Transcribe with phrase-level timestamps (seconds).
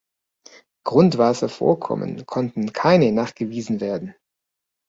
[0.83, 4.15] Grundwasservorkommen konnten keine nachgewiesen werden.